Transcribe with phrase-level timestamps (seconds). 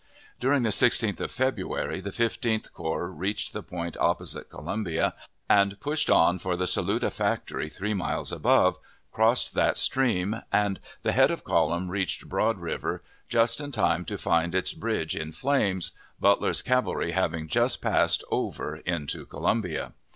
[0.39, 5.13] During the 16th of February the Fifteenth Corps reached the point opposite Columbia,
[5.47, 8.79] and pushed on for the Saluda Factory three miles above,
[9.11, 14.17] crossed that stream, and the head of column reached Broad River just in time to
[14.17, 19.93] find its bridge in flames, Butler's cavalry having just passed over into Columbia.